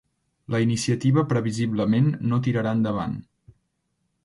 [0.53, 3.17] La iniciativa previsiblement no tirarà endavant.